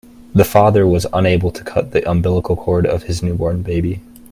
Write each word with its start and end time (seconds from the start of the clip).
The 0.33 0.43
father 0.45 0.87
was 0.87 1.05
unable 1.13 1.51
to 1.51 1.63
cut 1.63 1.91
the 1.91 2.09
umbilical 2.09 2.55
cord 2.55 2.87
of 2.87 3.03
his 3.03 3.21
newborn 3.21 3.61
baby. 3.61 4.01